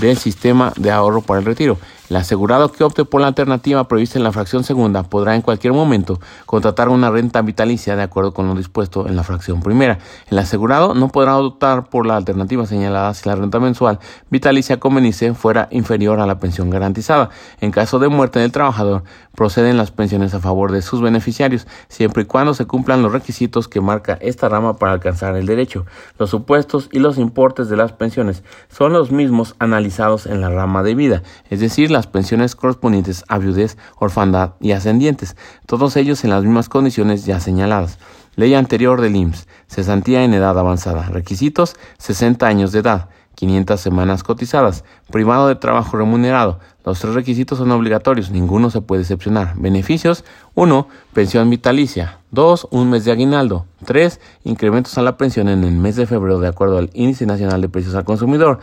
[0.00, 1.78] del sistema de ahorro para el retiro.
[2.10, 5.74] El asegurado que opte por la alternativa prevista en la fracción segunda podrá en cualquier
[5.74, 9.98] momento contratar una renta vitalicia de acuerdo con lo dispuesto en la fracción primera.
[10.30, 13.98] El asegurado no podrá optar por la alternativa señalada si la renta mensual
[14.30, 17.28] vitalicia convenice fuera inferior a la pensión garantizada.
[17.60, 19.04] En caso de muerte del trabajador,
[19.34, 23.68] proceden las pensiones a favor de sus beneficiarios, siempre y cuando se cumplan los requisitos
[23.68, 25.84] que marca esta rama para alcanzar el derecho.
[26.18, 30.82] Los supuestos y los importes de las pensiones son los mismos analizados en la rama
[30.82, 35.36] de vida, es decir, las pensiones correspondientes a viudez, orfandad y ascendientes,
[35.66, 37.98] todos ellos en las mismas condiciones ya señaladas.
[38.36, 44.24] Ley anterior del IMSS, cesantía en edad avanzada, requisitos 60 años de edad, 500 semanas
[44.24, 46.58] cotizadas, privado de trabajo remunerado.
[46.84, 49.54] Los tres requisitos son obligatorios, ninguno se puede excepcionar.
[49.56, 50.24] Beneficios
[50.54, 50.88] 1.
[51.12, 52.18] Pensión vitalicia.
[52.32, 52.68] 2.
[52.72, 53.66] Un mes de aguinaldo.
[53.84, 54.20] 3.
[54.42, 57.68] Incrementos a la pensión en el mes de febrero de acuerdo al Índice Nacional de
[57.68, 58.58] Precios al Consumidor.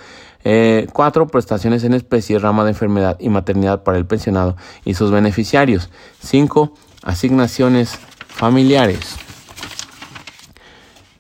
[0.48, 5.10] Eh, cuatro, prestaciones en especie, rama de enfermedad y maternidad para el pensionado y sus
[5.10, 5.90] beneficiarios.
[6.20, 9.18] Cinco, asignaciones familiares.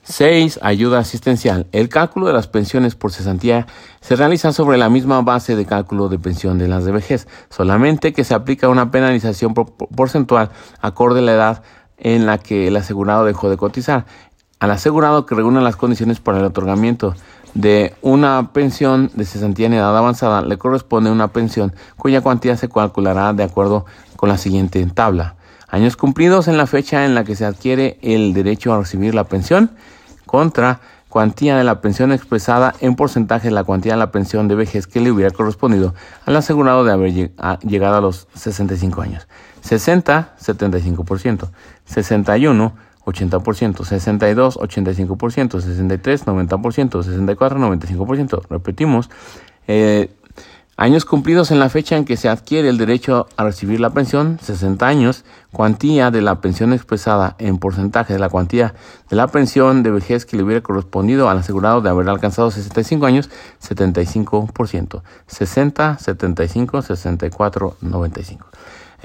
[0.03, 0.59] 6.
[0.61, 1.65] Ayuda asistencial.
[1.71, 3.65] El cálculo de las pensiones por cesantía
[4.01, 8.13] se realiza sobre la misma base de cálculo de pensión de las de vejez, solamente
[8.13, 10.51] que se aplica una penalización porcentual
[10.81, 11.63] acorde a la edad
[11.97, 14.05] en la que el asegurado dejó de cotizar.
[14.59, 17.15] Al asegurado que reúna las condiciones para el otorgamiento
[17.55, 22.69] de una pensión de cesantía en edad avanzada le corresponde una pensión cuya cuantía se
[22.69, 23.85] calculará de acuerdo
[24.17, 25.35] con la siguiente tabla.
[25.67, 29.23] Años cumplidos en la fecha en la que se adquiere el derecho a recibir la
[29.23, 29.71] pensión
[30.25, 34.55] contra cuantía de la pensión expresada en porcentaje de la cuantía de la pensión de
[34.55, 35.95] vejez que le hubiera correspondido
[36.25, 37.13] al asegurado de haber
[37.61, 39.27] llegado a los 65 años.
[39.61, 41.49] 60, 75%.
[41.85, 42.73] 61,
[43.05, 48.41] 80%, 62, 85%, 63, 90%, 64, 95%.
[48.49, 49.09] Repetimos,
[49.67, 50.09] eh,
[50.77, 54.39] años cumplidos en la fecha en que se adquiere el derecho a recibir la pensión,
[54.41, 58.73] 60 años, cuantía de la pensión expresada en porcentaje de la cuantía
[59.09, 63.05] de la pensión de vejez que le hubiera correspondido al asegurado de haber alcanzado 65
[63.05, 63.29] años,
[63.61, 68.47] 75%, 60, 75, 64, 95.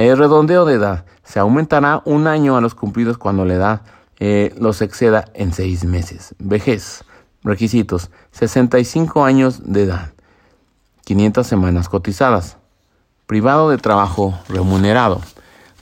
[0.01, 3.81] El redondeo de edad se aumentará un año a los cumplidos cuando la edad
[4.19, 6.35] eh, los exceda en seis meses.
[6.39, 7.05] Vejez.
[7.43, 8.11] Requisitos.
[8.31, 10.13] 65 años de edad.
[11.05, 12.57] 500 semanas cotizadas.
[13.27, 15.21] Privado de trabajo remunerado.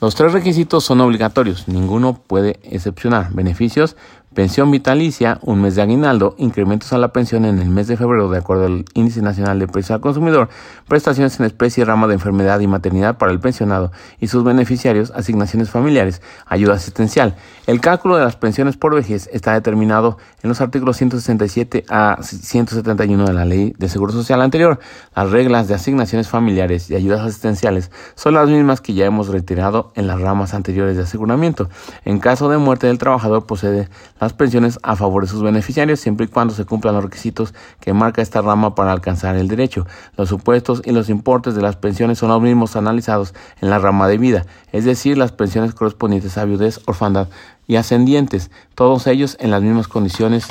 [0.01, 3.33] Los tres requisitos son obligatorios, ninguno puede excepcionar.
[3.33, 3.97] Beneficios,
[4.39, 8.30] pensión vitalicia, un mes de aguinaldo, incrementos a la pensión en el mes de febrero
[8.30, 10.49] de acuerdo al Índice Nacional de Precios al Consumidor,
[10.86, 15.70] prestaciones en especie, rama de enfermedad y maternidad para el pensionado y sus beneficiarios, asignaciones
[15.70, 17.34] familiares, ayuda asistencial.
[17.66, 23.24] El cálculo de las pensiones por vejez está determinado en los artículos 167 a 171
[23.26, 24.78] de la Ley de Seguro Social anterior.
[25.16, 29.91] Las reglas de asignaciones familiares y ayudas asistenciales son las mismas que ya hemos retirado
[29.97, 31.68] en las ramas anteriores de aseguramiento.
[32.05, 33.89] En caso de muerte del trabajador, procede
[34.20, 37.93] la pensiones a favor de sus beneficiarios siempre y cuando se cumplan los requisitos que
[37.93, 39.87] marca esta rama para alcanzar el derecho.
[40.16, 44.09] Los supuestos y los importes de las pensiones son los mismos analizados en la rama
[44.09, 47.29] de vida, es decir, las pensiones correspondientes a viudez, orfandad
[47.66, 50.49] y ascendientes, todos ellos en las mismas condiciones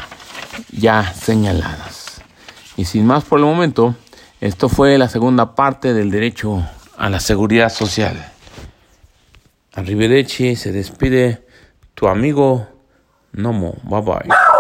[0.72, 2.22] ya señaladas.
[2.78, 3.96] Y sin más por el momento,
[4.40, 6.64] esto fue la segunda parte del derecho
[6.98, 8.32] a la seguridad social.
[9.74, 11.46] Arrivederci, se despide
[11.96, 12.68] tu amigo
[13.54, 13.78] more.
[13.84, 14.54] Bye bye.